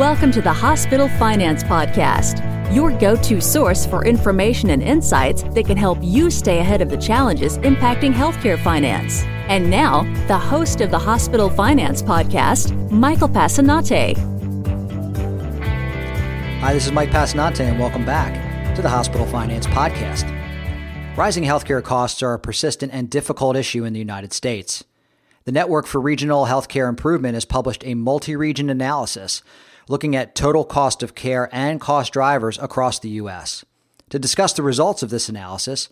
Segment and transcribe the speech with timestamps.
[0.00, 2.42] Welcome to the Hospital Finance Podcast,
[2.74, 6.88] your go to source for information and insights that can help you stay ahead of
[6.88, 9.24] the challenges impacting healthcare finance.
[9.50, 14.16] And now, the host of the Hospital Finance Podcast, Michael Passanante.
[16.60, 20.24] Hi, this is Mike Passanante, and welcome back to the Hospital Finance Podcast.
[21.14, 24.82] Rising healthcare costs are a persistent and difficult issue in the United States.
[25.44, 29.42] The Network for Regional Healthcare Improvement has published a multi region analysis
[29.88, 33.64] looking at total cost of care and cost drivers across the U.S.
[34.10, 35.88] To discuss the results of this analysis,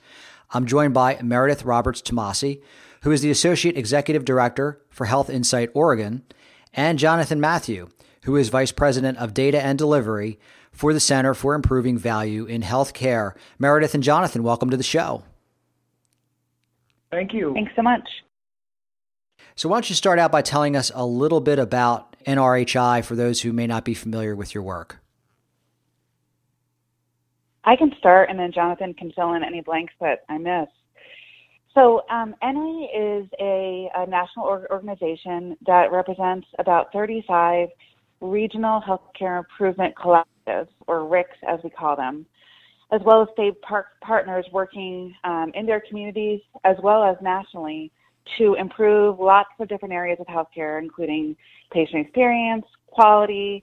[0.50, 2.62] I'm joined by Meredith Roberts Tomasi,
[3.02, 6.24] who is the Associate Executive Director for Health Insight Oregon,
[6.72, 7.88] and Jonathan Mathieu,
[8.24, 10.38] who is Vice President of Data and Delivery
[10.72, 13.32] for the Center for Improving Value in Healthcare.
[13.58, 15.24] Meredith and Jonathan, welcome to the show.
[17.10, 17.52] Thank you.
[17.54, 18.08] Thanks so much.
[19.54, 23.16] So, why don't you start out by telling us a little bit about NRHI for
[23.16, 24.98] those who may not be familiar with your work?
[27.64, 30.68] I can start, and then Jonathan can fill in any blanks that I miss.
[31.74, 37.68] So, um, is a, a national organization that represents about 35
[38.20, 42.26] regional healthcare improvement collectives, or RICs as we call them,
[42.90, 47.92] as well as state par- partners working um, in their communities as well as nationally
[48.36, 51.36] to improve lots of different areas of healthcare, including
[51.72, 53.62] patient experience, quality,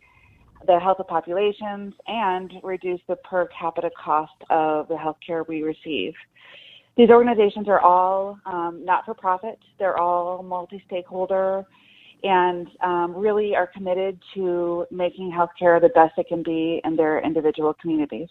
[0.67, 6.13] the health of populations, and reduce the per capita cost of the healthcare we receive.
[6.97, 11.65] These organizations are all um, not for profit, they're all multi stakeholder,
[12.23, 17.19] and um, really are committed to making healthcare the best it can be in their
[17.19, 18.29] individual communities.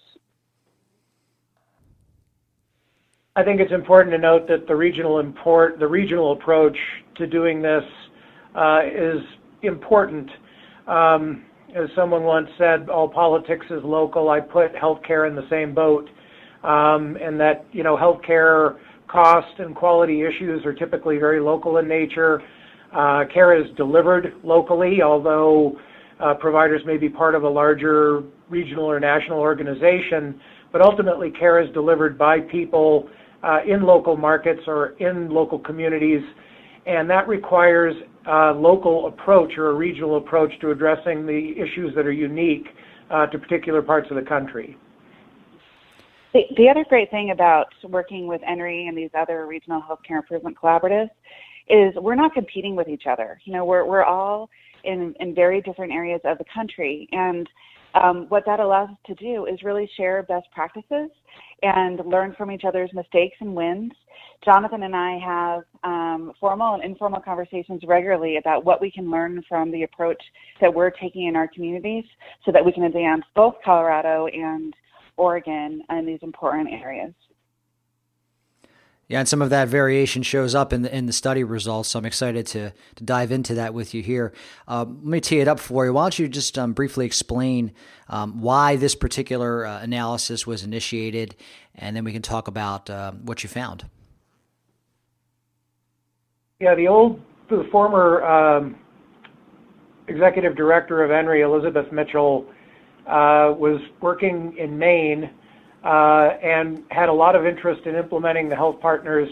[3.36, 6.76] I think it's important to note that the regional import, the regional approach
[7.16, 7.82] to doing this
[8.54, 9.18] uh, is
[9.62, 10.30] important.
[10.86, 14.30] Um, as someone once said, all politics is local.
[14.30, 16.08] I put healthcare in the same boat,
[16.62, 18.76] um, and that you know healthcare
[19.08, 22.40] cost and quality issues are typically very local in nature.
[22.96, 25.76] Uh, care is delivered locally, although
[26.20, 30.40] uh, providers may be part of a larger regional or national organization.
[30.70, 33.08] But ultimately, care is delivered by people
[33.44, 36.22] uh, in local markets or in local communities,
[36.86, 37.94] and that requires
[38.26, 42.66] a local approach or a regional approach to addressing the issues that are unique
[43.10, 44.76] uh, to particular parts of the country.
[46.32, 50.56] The, the other great thing about working with NRHI and these other regional healthcare improvement
[50.60, 51.10] collaboratives
[51.68, 53.40] is we're not competing with each other.
[53.44, 54.50] You know, we're we're all
[54.84, 57.48] in in very different areas of the country, and
[57.94, 61.10] um, what that allows us to do is really share best practices
[61.64, 63.92] and learn from each other's mistakes and wins.
[64.44, 69.42] Jonathan and I have um, formal and informal conversations regularly about what we can learn
[69.48, 70.22] from the approach
[70.60, 72.04] that we're taking in our communities
[72.44, 74.74] so that we can advance both Colorado and
[75.16, 77.14] Oregon in these important areas.
[79.06, 81.90] Yeah, and some of that variation shows up in the in the study results.
[81.90, 84.32] So I'm excited to to dive into that with you here.
[84.66, 85.92] Um, let me tee it up for you.
[85.92, 87.72] Why don't you just um, briefly explain
[88.08, 91.36] um, why this particular uh, analysis was initiated,
[91.74, 93.84] and then we can talk about uh, what you found.
[96.60, 98.76] Yeah, the old, the former um,
[100.08, 102.46] executive director of NRHI, Elizabeth Mitchell,
[103.06, 105.28] uh, was working in Maine
[105.84, 109.28] and had a lot of interest in implementing the Health Partners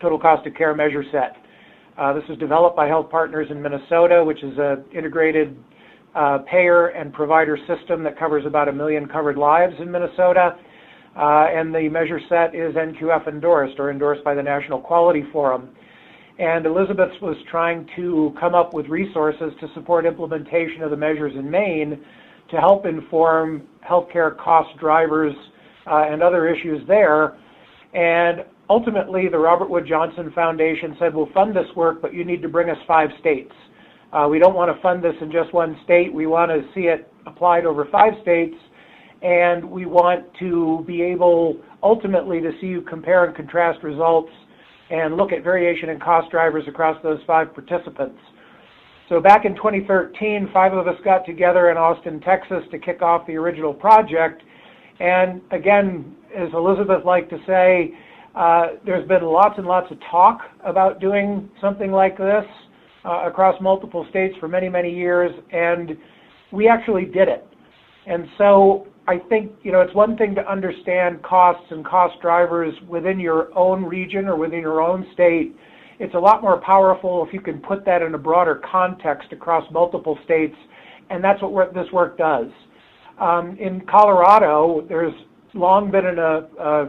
[0.00, 1.36] Total Cost of Care measure set.
[1.98, 5.56] Uh, this was developed by Health Partners in Minnesota, which is an integrated
[6.14, 10.56] uh, payer and provider system that covers about a million covered lives in Minnesota.
[11.16, 15.70] Uh, and the measure set is NQF endorsed or endorsed by the National Quality Forum.
[16.38, 21.32] And Elizabeth was trying to come up with resources to support implementation of the measures
[21.36, 22.00] in Maine
[22.50, 25.34] to help inform healthcare cost drivers
[25.86, 27.38] uh, and other issues there.
[27.94, 32.42] And ultimately, the Robert Wood Johnson Foundation said, we'll fund this work, but you need
[32.42, 33.52] to bring us five states.
[34.12, 36.12] Uh, we don't want to fund this in just one state.
[36.12, 38.56] We want to see it applied over five states,
[39.22, 44.30] and we want to be able ultimately to see you compare and contrast results
[44.90, 48.18] and look at variation in cost drivers across those five participants.
[49.08, 53.26] So back in 2013, five of us got together in Austin, Texas to kick off
[53.26, 54.42] the original project,
[55.00, 57.92] and again, as Elizabeth liked to say,
[58.34, 62.44] uh, there's been lots and lots of talk about doing something like this
[63.04, 65.96] uh, across multiple states for many, many years, and
[66.52, 67.46] we actually did it.
[68.06, 72.74] And so I think, you know, it's one thing to understand costs and cost drivers
[72.88, 75.56] within your own region or within your own state.
[75.98, 79.64] It's a lot more powerful if you can put that in a broader context across
[79.72, 80.56] multiple states
[81.10, 82.46] and that's what this work does.
[83.20, 85.14] Um, in Colorado, there's
[85.52, 86.86] long been an uh,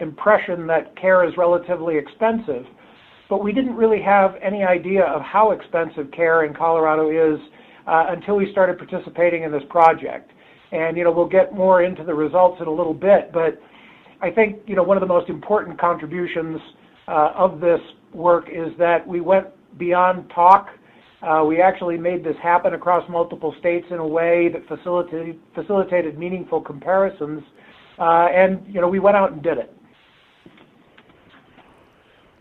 [0.00, 2.66] impression that care is relatively expensive,
[3.30, 7.40] but we didn't really have any idea of how expensive care in Colorado is
[7.86, 10.30] uh, until we started participating in this project.
[10.72, 13.58] And you know, we'll get more into the results in a little bit, but
[14.20, 16.60] I think you know one of the most important contributions
[17.08, 17.80] uh, of this
[18.12, 19.46] work is that we went
[19.78, 20.68] beyond talk.
[21.22, 26.18] Uh, we actually made this happen across multiple states in a way that facilitated, facilitated
[26.18, 27.42] meaningful comparisons,
[27.98, 29.72] uh, and you know we went out and did it.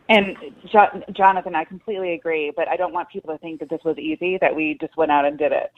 [0.09, 0.35] And
[0.71, 3.97] jo- Jonathan, I completely agree, but I don't want people to think that this was
[3.97, 5.71] easy, that we just went out and did it.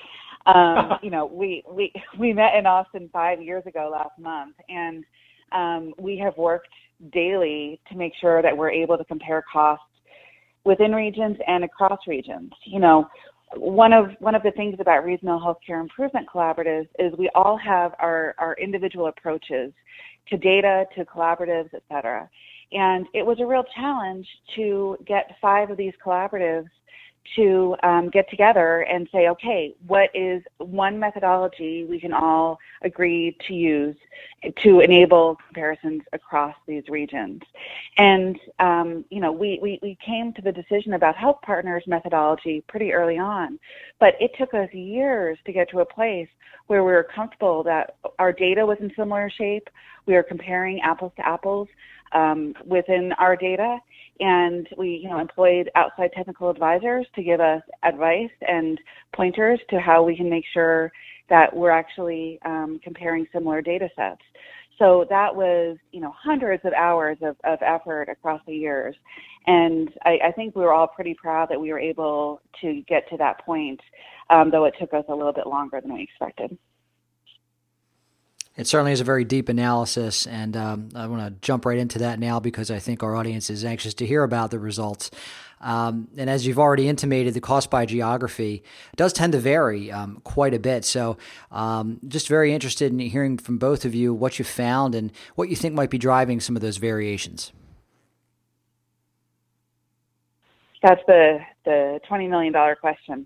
[0.47, 5.03] Um, you know, we, we, we met in Austin five years ago last month, and
[5.51, 6.69] um, we have worked
[7.11, 9.85] daily to make sure that we're able to compare costs
[10.65, 12.51] within regions and across regions.
[12.65, 13.07] You know,
[13.56, 17.94] one of one of the things about regional healthcare improvement collaboratives is we all have
[18.00, 19.71] our, our individual approaches
[20.30, 22.30] to data, to collaboratives, et cetera.
[22.71, 26.69] And it was a real challenge to get five of these collaboratives
[27.35, 33.37] to um, get together and say, okay, what is one methodology we can all agree
[33.47, 33.95] to use
[34.61, 37.41] to enable comparisons across these regions?
[37.97, 42.63] And, um, you know, we, we, we came to the decision about Health Partners methodology
[42.67, 43.59] pretty early on,
[43.99, 46.27] but it took us years to get to a place
[46.67, 49.69] where we were comfortable that our data was in similar shape,
[50.05, 51.67] we were comparing apples to apples
[52.13, 53.77] um, within our data,
[54.19, 58.80] and we you know employed outside technical advisors to give us advice and
[59.15, 60.92] pointers to how we can make sure
[61.30, 64.21] that we're actually um, comparing similar data sets.
[64.80, 68.95] So that was you know hundreds of hours of, of effort across the years,
[69.48, 73.07] and I, I, think we were all pretty proud that we were able to get
[73.10, 73.80] to that point,
[74.30, 76.57] um, though it took us a little bit longer than we expected.
[78.55, 81.97] It certainly is a very deep analysis, and um, I want to jump right into
[82.00, 85.09] that now because I think our audience is anxious to hear about the results.
[85.59, 88.63] Um, and as you've already intimated, the cost by geography
[88.95, 90.85] does tend to vary um, quite a bit.
[90.85, 91.17] So,
[91.51, 95.50] um, just very interested in hearing from both of you what you found and what
[95.50, 97.53] you think might be driving some of those variations.
[100.83, 103.25] That's the the twenty million dollar question.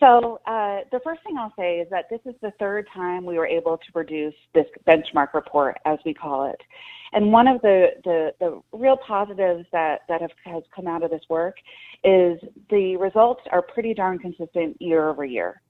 [0.00, 3.36] So uh, the first thing I'll say is that this is the third time we
[3.36, 6.60] were able to produce this benchmark report, as we call it.
[7.12, 11.10] And one of the, the, the real positives that, that have, has come out of
[11.10, 11.56] this work
[12.04, 12.38] is
[12.70, 15.62] the results are pretty darn consistent year over year.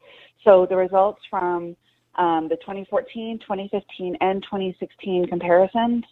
[0.44, 1.76] So the results from
[2.16, 6.04] um, the 2014, 2015, and 2016 comparisons,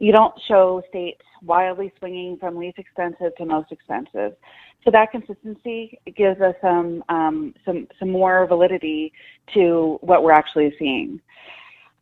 [0.00, 4.32] you don't show states wildly swinging from least expensive to most expensive.
[4.84, 9.12] So that consistency gives us some um, some some more validity
[9.54, 11.20] to what we're actually seeing.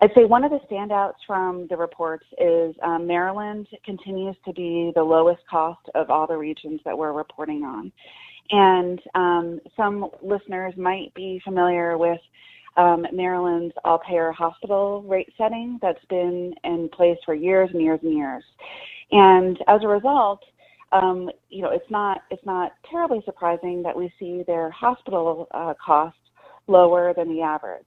[0.01, 4.91] I'd say one of the standouts from the reports is um, Maryland continues to be
[4.97, 7.93] the lowest cost of all the regions that we're reporting on.
[8.51, 12.19] And um, some listeners might be familiar with
[12.77, 18.01] um, Maryland's all payer hospital rate setting that's been in place for years and years
[18.03, 18.43] and years.
[19.13, 20.41] And as a result,
[20.91, 25.75] um, you know, it's not it's not terribly surprising that we see their hospital uh,
[25.85, 26.19] costs
[26.67, 27.85] lower than the average,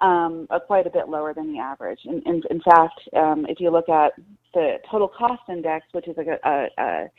[0.00, 2.00] um, uh, quite a bit lower than the average.
[2.04, 4.12] In, in, in fact, um, if you look at
[4.54, 7.10] the total cost index, which is a, a,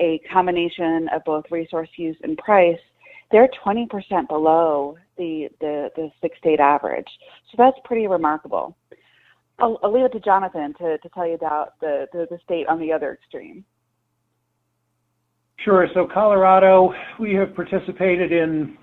[0.00, 2.78] a, combination of both resource use and price,
[3.30, 3.88] they're 20%
[4.28, 7.06] below the, the, the six state average.
[7.50, 8.76] So that's pretty remarkable.
[9.58, 12.66] I'll, I'll leave it to Jonathan to, to tell you about the, the, the state
[12.68, 13.64] on the other extreme.
[15.64, 15.86] Sure.
[15.94, 18.76] So Colorado, we have participated in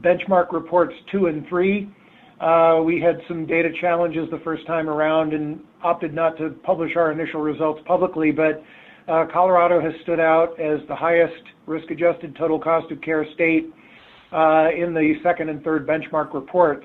[0.00, 1.90] benchmark reports two and three.
[2.40, 6.92] Uh, we had some data challenges the first time around and opted not to publish
[6.96, 8.62] our initial results publicly, but
[9.08, 11.32] uh, Colorado has stood out as the highest
[11.66, 13.72] risk-adjusted total cost of care state
[14.32, 16.84] uh, in the second and third benchmark reports.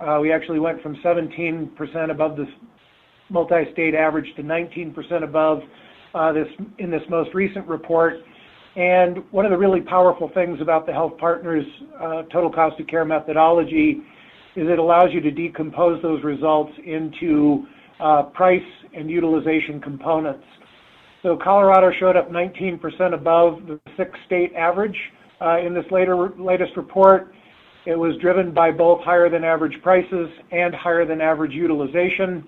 [0.00, 2.46] Uh, we actually went from 17% above the
[3.30, 5.60] multi-state average to 19% above
[6.14, 6.46] uh, this
[6.78, 8.14] in this most recent report.
[8.76, 11.64] And one of the really powerful things about the Health Partners
[12.00, 14.02] uh, total cost of care methodology
[14.54, 17.66] is it allows you to decompose those results into
[18.00, 18.60] uh, price
[18.94, 20.44] and utilization components.
[21.22, 24.96] So Colorado showed up 19% above the six state average
[25.40, 27.32] uh, in this later, latest report.
[27.86, 32.44] It was driven by both higher than average prices and higher than average utilization.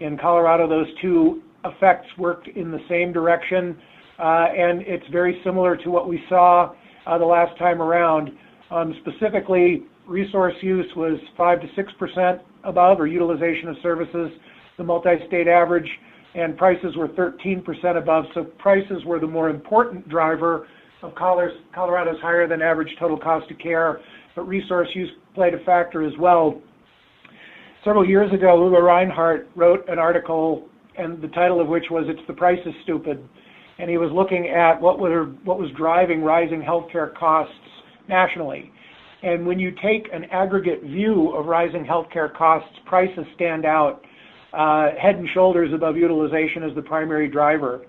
[0.00, 3.78] In Colorado, those two effects worked in the same direction.
[4.18, 6.74] Uh, and it's very similar to what we saw
[7.06, 8.30] uh, the last time around.
[8.72, 14.32] Um, specifically, resource use was 5 to 6% above, or utilization of services,
[14.78, 15.88] the multi-state average,
[16.34, 18.24] and prices were 13% above.
[18.34, 20.66] So prices were the more important driver
[21.02, 24.00] of Colorado's higher than average total cost of care,
[24.34, 26.60] but resource use played a factor as well.
[27.84, 32.26] Several years ago, Uwe Reinhardt wrote an article, and the title of which was "It's
[32.26, 33.26] the Price is Stupid,"
[33.78, 37.54] and he was looking at what were what was driving rising healthcare costs
[38.08, 38.70] nationally.
[39.22, 44.04] And when you take an aggregate view of rising healthcare costs, prices stand out
[44.52, 47.82] uh, head and shoulders above utilization as the primary driver.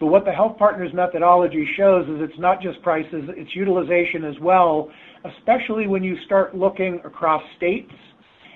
[0.00, 4.34] But what the Health Partners methodology shows is it's not just prices, it's utilization as
[4.40, 4.88] well,
[5.36, 7.92] especially when you start looking across states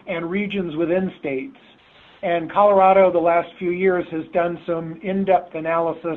[0.09, 1.57] and regions within states.
[2.23, 6.17] And Colorado, the last few years, has done some in-depth analysis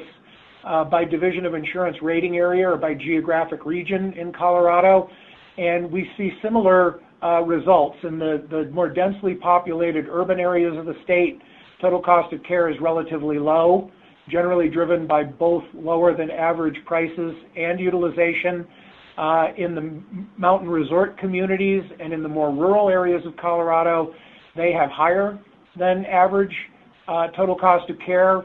[0.65, 5.09] uh, by division of insurance rating area or by geographic region in Colorado.
[5.57, 7.97] And we see similar uh, results.
[8.03, 11.41] In the, the more densely populated urban areas of the state,
[11.81, 13.91] total cost of care is relatively low
[14.29, 18.67] generally driven by both lower than average prices and utilization.
[19.17, 19.99] Uh, in the
[20.37, 24.13] mountain resort communities and in the more rural areas of Colorado,
[24.55, 25.39] they have higher
[25.77, 26.53] than average
[27.07, 28.43] uh, total cost of care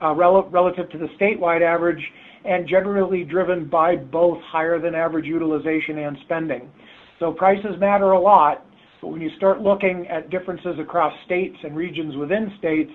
[0.00, 2.02] uh, relative to the statewide average,
[2.44, 6.70] and generally driven by both higher than average utilization and spending.
[7.18, 8.66] So prices matter a lot,
[9.00, 12.90] but when you start looking at differences across states and regions within states,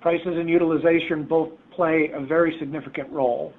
[0.00, 3.52] prices and utilization both play a very significant role.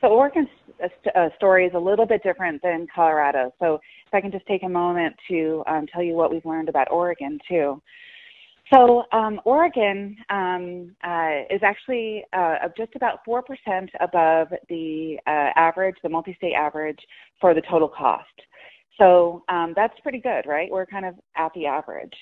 [0.00, 0.48] So Oregon's
[1.14, 3.52] uh, story is a little bit different than Colorado.
[3.60, 3.74] So
[4.06, 6.90] if I can just take a moment to um, tell you what we've learned about
[6.90, 7.80] Oregon too.
[8.72, 13.42] So um, Oregon um, uh, is actually uh, just about 4%
[14.00, 16.98] above the uh, average, the multi-state average
[17.40, 18.26] for the total cost.
[18.98, 20.70] So um, that's pretty good, right?
[20.70, 22.12] We're kind of at the average.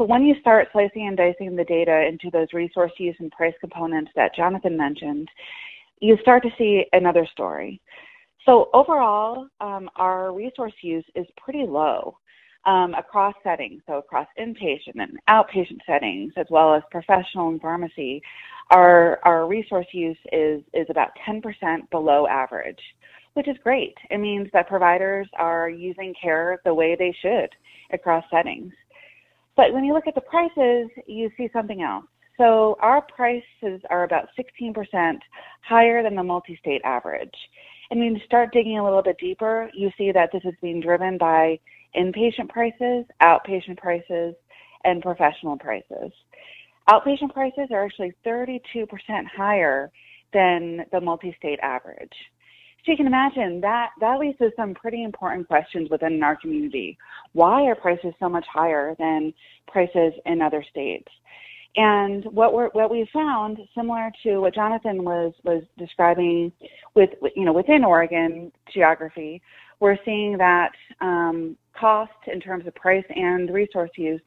[0.00, 3.52] But when you start slicing and dicing the data into those resource use and price
[3.60, 5.28] components that Jonathan mentioned,
[6.00, 7.82] you start to see another story.
[8.46, 12.16] So overall, um, our resource use is pretty low
[12.64, 18.22] um, across settings, so across inpatient and outpatient settings, as well as professional and pharmacy.
[18.70, 21.42] Our, our resource use is, is about 10%
[21.90, 22.80] below average,
[23.34, 23.98] which is great.
[24.08, 27.50] It means that providers are using care the way they should
[27.92, 28.72] across settings.
[29.60, 32.06] But when you look at the prices, you see something else.
[32.38, 35.18] So our prices are about 16%
[35.60, 37.34] higher than the multi-state average.
[37.90, 40.80] And when you start digging a little bit deeper, you see that this is being
[40.80, 41.60] driven by
[41.94, 44.34] inpatient prices, outpatient prices,
[44.84, 46.10] and professional prices.
[46.88, 48.62] Outpatient prices are actually 32%
[49.26, 49.90] higher
[50.32, 52.14] than the multi-state average.
[52.84, 56.96] So you can imagine that that leads to some pretty important questions within our community.
[57.32, 59.34] Why are prices so much higher than
[59.68, 61.08] prices in other states?
[61.76, 66.52] And what we what we found, similar to what Jonathan was was describing
[66.94, 69.40] with you know within Oregon geography,
[69.78, 74.20] we're seeing that um, cost in terms of price and resource use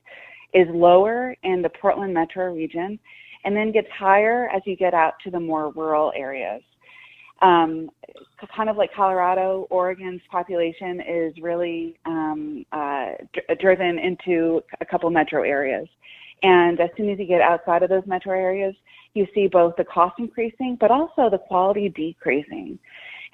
[0.53, 2.97] is lower in the Portland metro region,
[3.43, 6.61] and then gets higher as you get out to the more rural areas.
[7.43, 7.89] Um,
[8.55, 13.11] kind of like Colorado, Oregon's population is really um, uh,
[13.59, 15.87] driven into a couple metro areas.
[16.41, 18.75] And as soon as you get outside of those metro areas,
[19.13, 22.79] you see both the cost increasing, but also the quality decreasing.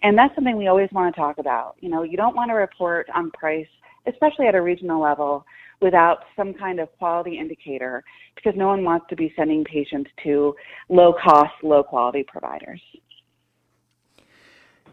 [0.04, 1.76] And that's something we always want to talk about.
[1.80, 3.68] You know, you don't want to report on price,
[4.08, 5.46] especially at a regional level,
[5.82, 8.04] without some kind of quality indicator
[8.36, 10.56] because no one wants to be sending patients to
[10.90, 12.82] low cost, low quality providers.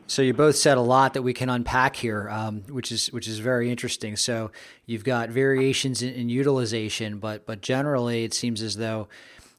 [0.08, 3.26] So you both said a lot that we can unpack here, um, which is which
[3.26, 4.16] is very interesting.
[4.16, 4.52] So
[4.86, 9.08] you've got variations in, in, utilization, but but generally it seems as though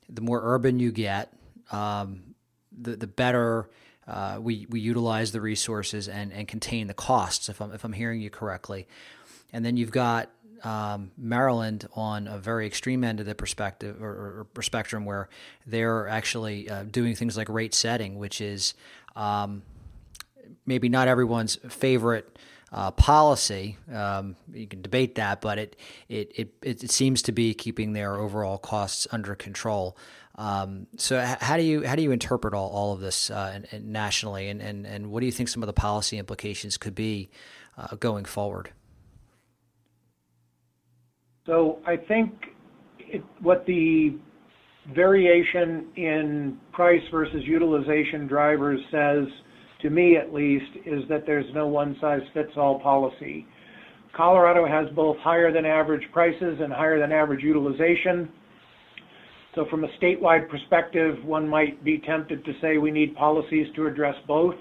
[0.08, 1.34] the more urban you get,
[1.72, 2.36] um,
[2.72, 3.70] the the better
[4.08, 7.50] uh, we we utilize the resources and and contain the costs.
[7.50, 8.88] If I'm if I'm hearing you correctly,
[9.52, 10.30] and then you've got
[10.64, 15.28] um, Maryland on a very extreme end of the perspective or, or spectrum where
[15.66, 18.74] they're actually uh, doing things like rate setting, which is
[19.18, 19.62] um,
[20.68, 22.38] maybe not everyone's favorite
[22.72, 23.78] uh, policy.
[23.92, 25.76] Um, you can debate that, but it,
[26.10, 29.98] it, it it seems to be keeping their overall costs under control.
[30.36, 34.50] Um, so how do you how do you interpret all, all of this uh, nationally,
[34.50, 37.30] and, and and what do you think some of the policy implications could be
[37.78, 38.72] uh, going forward?
[41.46, 42.34] So I think
[43.00, 44.16] it, what the
[44.94, 49.26] variation in price versus utilization drivers says
[49.82, 53.46] to me at least, is that there's no one size fits all policy.
[54.16, 58.30] Colorado has both higher than average prices and higher than average utilization.
[59.54, 63.88] So from a statewide perspective, one might be tempted to say we need policies to
[63.88, 64.56] address both.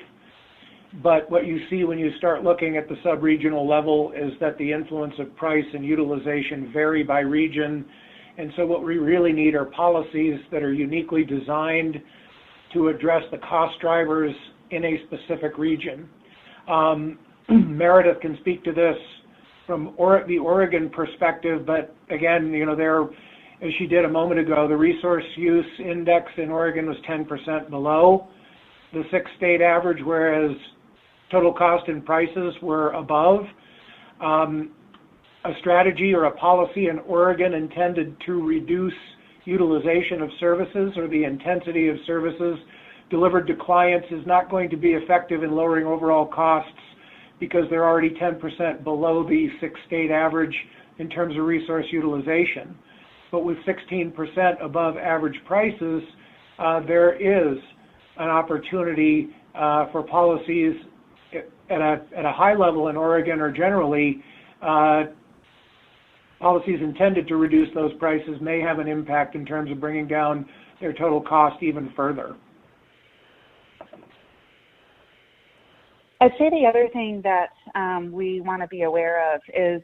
[1.02, 4.72] But what you see when you start looking at the sub-regional level is that the
[4.72, 7.84] influence of price and utilization vary by region.
[8.38, 11.96] And so what we really need are policies that are uniquely designed
[12.72, 14.34] to address the cost drivers
[14.70, 16.08] in a specific region.
[16.68, 17.18] Um,
[17.48, 18.96] Meredith can speak to this
[19.66, 24.40] from or, the Oregon perspective, but again, you know, there, as she did a moment
[24.40, 28.28] ago, the resource use index in Oregon was 10% below
[28.92, 30.56] the six state average, whereas
[31.30, 33.40] total cost and prices were above.
[34.20, 34.70] Um,
[35.44, 38.92] a strategy or a policy in Oregon intended to reduce
[39.44, 42.58] utilization of services or the intensity of services
[43.10, 46.70] delivered to clients is not going to be effective in lowering overall costs
[47.38, 50.54] because they're already 10% below the six-state average
[50.98, 52.76] in terms of resource utilization.
[53.30, 56.02] But with 16% above average prices,
[56.58, 57.58] uh, there is
[58.18, 60.74] an opportunity uh, for policies
[61.68, 64.22] at a, high level in Oregon or generally,
[64.62, 65.04] uh,
[66.38, 70.46] policies intended to reduce those prices may have an impact in terms of bringing down
[70.80, 72.36] their total cost even further.
[76.20, 79.82] I'd say the other thing that um, we want to be aware of is,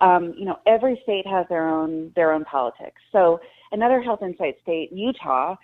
[0.00, 3.00] um, you know, every state has their own their own politics.
[3.12, 3.40] So
[3.72, 5.56] another Health Insight state, Utah,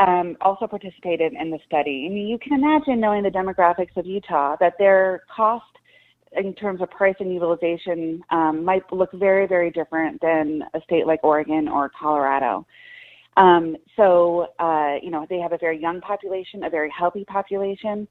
[0.00, 2.06] um, also participated in the study.
[2.08, 5.64] I mean, you can imagine knowing the demographics of Utah that their cost
[6.36, 11.06] in terms of price and utilization um, might look very, very different than a state
[11.06, 12.66] like Oregon or Colorado.
[13.36, 18.08] Um, so, uh, you know, they have a very young population, a very healthy population.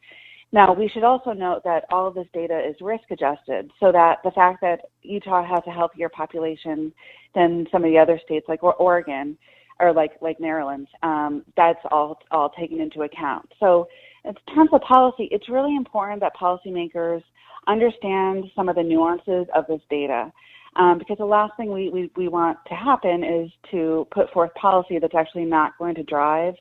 [0.54, 4.18] Now, we should also note that all of this data is risk adjusted, so that
[4.24, 6.92] the fact that Utah has a healthier population
[7.34, 9.38] than some of the other states like Oregon
[9.80, 13.50] or like like Maryland, um, that's all all taken into account.
[13.60, 13.88] So
[14.26, 17.24] in terms of policy, it's really important that policymakers
[17.68, 20.32] understand some of the nuances of this data.
[20.78, 24.54] Um, because the last thing we, we, we want to happen is to put forth
[24.54, 26.54] policy that's actually not going to drive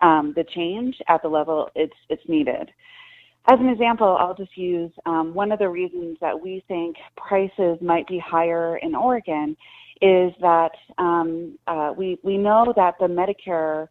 [0.00, 2.70] um, the change at the level it's, it's needed.
[3.48, 7.78] As an example, I'll just use um, one of the reasons that we think prices
[7.80, 9.56] might be higher in Oregon
[10.00, 13.88] is that um, uh, we, we know that the Medicare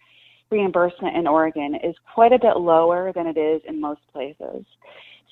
[0.49, 4.65] reimbursement in Oregon is quite a bit lower than it is in most places.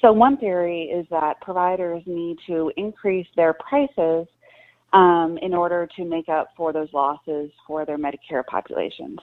[0.01, 4.27] So one theory is that providers need to increase their prices
[4.93, 9.17] um, in order to make up for those losses for their Medicare populations.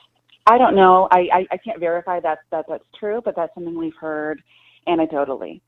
[0.47, 1.09] I don't know.
[1.11, 4.43] I, I, I can't verify that, that that's true, but that's something we've heard
[4.89, 5.61] anecdotally.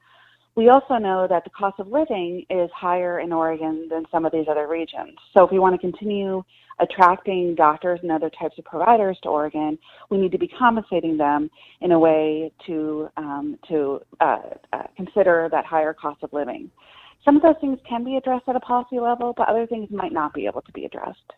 [0.59, 4.33] We also know that the cost of living is higher in Oregon than some of
[4.33, 5.17] these other regions.
[5.33, 6.43] So if we want to continue
[6.81, 9.79] attracting doctors and other types of providers to Oregon,
[10.11, 11.49] we need to be compensating them
[11.81, 14.39] in a way to um, to uh,
[14.73, 16.71] uh, consider that higher cost of living.
[17.25, 20.13] Some of those things can be addressed at a policy level, but other things might
[20.13, 21.33] not be able to be addressed.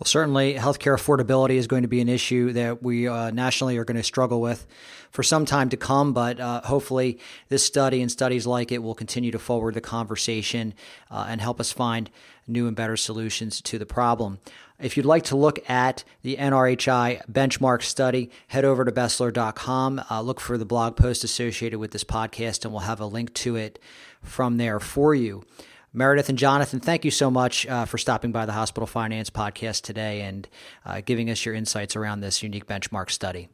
[0.00, 3.84] Well, certainly, healthcare affordability is going to be an issue that we uh, nationally are
[3.84, 4.66] going to struggle with
[5.10, 6.14] for some time to come.
[6.14, 7.18] But uh, hopefully,
[7.50, 10.72] this study and studies like it will continue to forward the conversation
[11.10, 12.08] uh, and help us find
[12.46, 14.38] new and better solutions to the problem.
[14.78, 20.02] If you'd like to look at the NRHI benchmark study, head over to Besler.com.
[20.10, 23.34] Uh, look for the blog post associated with this podcast, and we'll have a link
[23.34, 23.78] to it
[24.22, 25.44] from there for you.
[25.92, 29.82] Meredith and Jonathan, thank you so much uh, for stopping by the Hospital Finance Podcast
[29.82, 30.48] today and
[30.86, 33.48] uh, giving us your insights around this unique benchmark study.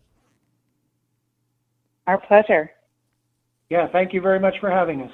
[2.06, 2.70] Our pleasure.
[3.70, 5.12] Yeah, thank you very much for having us.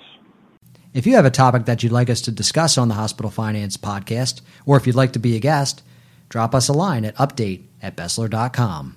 [0.93, 3.77] If you have a topic that you'd like us to discuss on the Hospital Finance
[3.77, 5.83] Podcast, or if you'd like to be a guest,
[6.29, 8.97] drop us a line at update at Besler.com.